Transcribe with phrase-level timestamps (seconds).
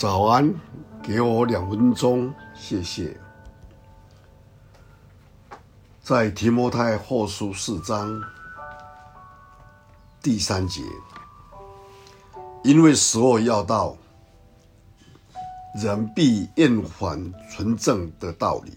[0.00, 0.50] 早安，
[1.02, 3.20] 给我两分钟，谢谢。
[6.02, 8.18] 在提摩太后书四章
[10.22, 10.80] 第三节，
[12.64, 13.94] 因为时候要到，
[15.74, 18.72] 人必厌烦纯正的道理，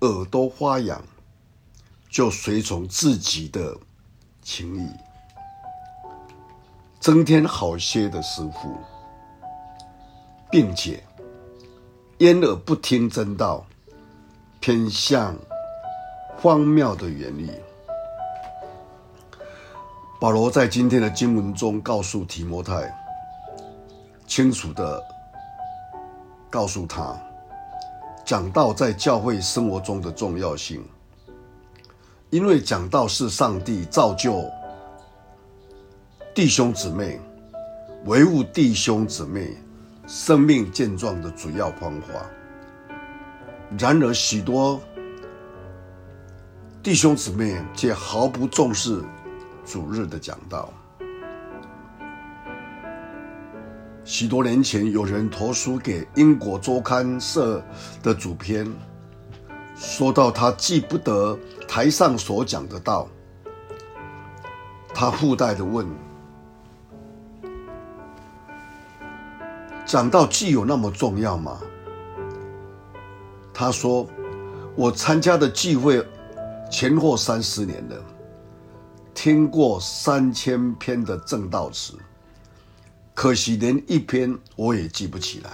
[0.00, 1.02] 耳朵发痒，
[2.10, 3.74] 就随从自己的
[4.42, 4.90] 情意，
[7.00, 8.78] 增添好些的师傅。
[10.50, 11.02] 并且，
[12.18, 13.66] 焉耳不听真道，
[14.60, 15.36] 偏向
[16.40, 17.50] 荒谬的原理。
[20.18, 22.90] 保罗在今天的经文中告诉提摩太，
[24.26, 25.02] 清楚的
[26.48, 27.14] 告诉他，
[28.24, 30.82] 讲道在教会生活中的重要性，
[32.30, 34.48] 因为讲道是上帝造就
[36.34, 37.20] 弟兄姊妹、
[38.06, 39.54] 维护弟兄姊妹。
[40.06, 42.08] 生命健壮的主要方法。
[43.76, 44.80] 然而，许多
[46.82, 49.02] 弟兄姊妹却毫不重视
[49.64, 50.72] 主日的讲道。
[54.04, 57.60] 许多年前，有人投书给英国周刊社
[58.04, 58.64] 的主编，
[59.74, 63.08] 说到他记不得台上所讲的道，
[64.94, 65.84] 他附带的问。
[69.86, 71.60] 讲到记有那么重要吗？
[73.54, 74.04] 他说
[74.74, 76.04] ：“我参加的聚会
[76.68, 77.96] 前后三十年了，
[79.14, 81.94] 听过三千篇的正道词，
[83.14, 85.50] 可惜连一篇我也记不起来。”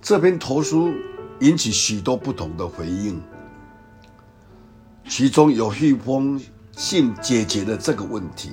[0.00, 0.92] 这篇投书
[1.40, 3.20] 引起许多不同的回应，
[5.08, 6.40] 其中有一封
[6.76, 8.52] 信解决了这个问题。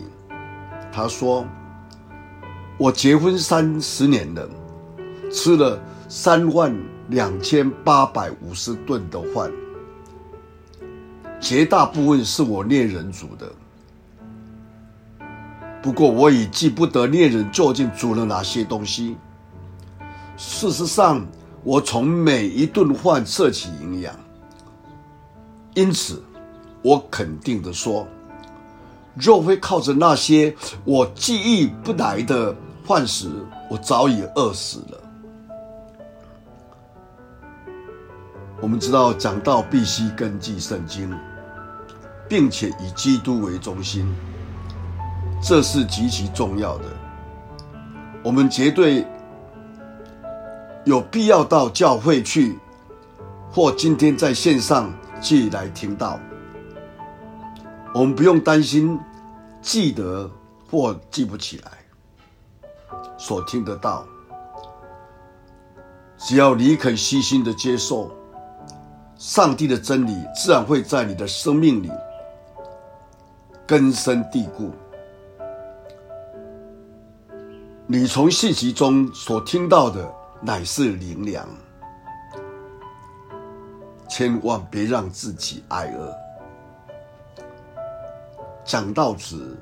[0.92, 1.46] 他说。
[2.80, 4.50] 我结婚三十年了，
[5.30, 5.78] 吃了
[6.08, 6.74] 三万
[7.10, 9.52] 两千八百五十顿的饭，
[11.42, 13.52] 绝大部分是我恋人煮的。
[15.82, 19.18] 不过我已记不得恋人究竟煮了哪些东西。
[20.38, 21.28] 事实上，
[21.66, 24.16] 我从每一顿饭摄取营养，
[25.74, 26.24] 因此
[26.82, 28.08] 我肯定的说，
[29.16, 32.56] 若非靠着那些我记忆不来的。
[32.90, 33.30] 饭时，
[33.70, 34.98] 我早已饿死了。
[38.60, 41.16] 我们知道讲道必须根据圣经，
[42.28, 44.12] 并且以基督为中心，
[45.40, 46.86] 这是极其重要的。
[48.24, 49.06] 我们绝对
[50.84, 52.58] 有必要到教会去，
[53.52, 56.20] 或今天在线上去来听道。
[57.94, 59.00] 我们不用担心
[59.62, 60.28] 记得
[60.72, 61.79] 或记不起来。
[63.18, 64.06] 所听得到，
[66.18, 68.12] 只要你肯虚心的接受，
[69.18, 71.92] 上帝的真理自然会在你的生命里
[73.68, 74.72] 根深蒂固。
[77.88, 80.10] 你从信息中所听到的
[80.42, 81.48] 乃是灵粮，
[84.08, 86.16] 千万别让自己挨饿。
[88.64, 89.58] 讲道词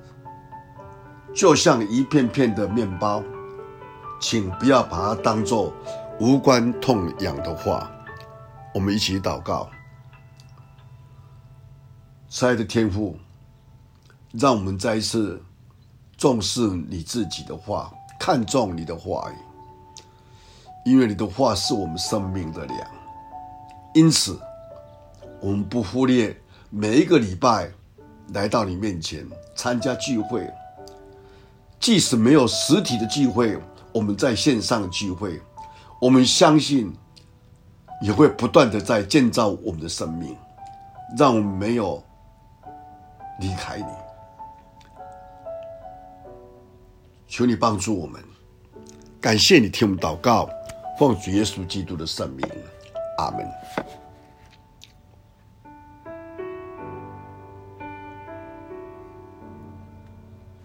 [1.37, 3.23] 就像一片片的面包。
[4.19, 5.71] 请不要把它当作
[6.19, 7.91] 无关痛痒的话。
[8.73, 9.69] 我们一起祷告，
[12.27, 13.15] 亲爱的天父，
[14.31, 15.39] 让我们再一次
[16.17, 20.01] 重视你自己的话，看重你的话语，
[20.85, 22.79] 因为你的话是我们生命的粮。
[23.93, 24.39] 因此，
[25.39, 26.35] 我们不忽略
[26.71, 27.69] 每一个礼拜
[28.33, 29.23] 来到你面前
[29.55, 30.51] 参加聚会，
[31.87, 33.57] 即使没有实体的聚会。
[33.93, 35.41] 我们在线上聚会，
[36.01, 36.93] 我们相信
[38.01, 40.35] 也会不断的在建造我们的生命，
[41.17, 42.03] 让我们没有
[43.39, 43.85] 离开你。
[47.25, 48.21] 求你帮助我们，
[49.21, 50.49] 感谢你听我们祷告，
[50.99, 52.45] 奉主耶稣基督的圣名，
[53.17, 53.47] 阿门。